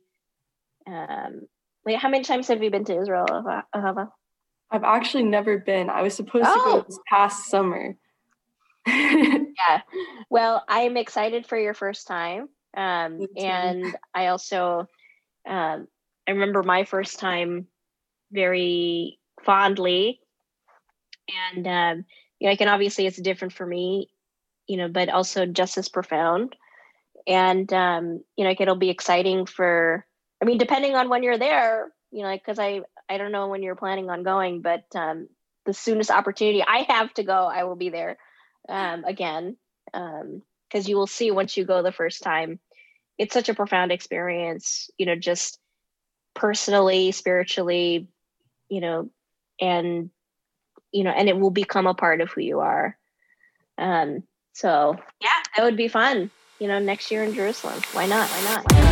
[0.86, 1.46] um,
[1.84, 3.26] Wait, how many times have you been to Israel,
[3.74, 4.10] Ahava?
[4.70, 5.88] I've actually never been.
[5.88, 6.54] I was supposed oh.
[6.54, 6.84] to go oh!
[6.86, 7.96] this past summer.
[8.86, 9.80] yeah.
[10.30, 12.48] Well, I'm excited for your first time.
[12.76, 14.86] Um, and I also,
[15.48, 15.88] um,
[16.26, 17.66] I remember my first time
[18.30, 20.20] very fondly.
[21.54, 22.04] And, um,
[22.38, 24.10] you know, I can obviously it's different for me,
[24.66, 26.54] you know, but also just as profound.
[27.26, 30.06] And, um, you know, like it'll be exciting for
[30.40, 33.62] I mean, depending on when you're there, you know, because I I don't know when
[33.62, 35.28] you're planning on going, but um,
[35.66, 38.18] the soonest opportunity I have to go, I will be there
[38.68, 39.56] um, again.
[39.86, 40.42] Because um,
[40.84, 42.60] you will see once you go the first time,
[43.16, 44.90] it's such a profound experience.
[44.98, 45.58] You know, just
[46.34, 48.08] personally, spiritually,
[48.68, 49.10] you know,
[49.60, 50.10] and
[50.92, 52.96] you know, and it will become a part of who you are.
[53.76, 54.22] Um,
[54.52, 56.30] so yeah, that would be fun.
[56.58, 57.80] You know, next year in Jerusalem.
[57.92, 58.28] Why not?
[58.30, 58.72] Why not?
[58.72, 58.87] Why not?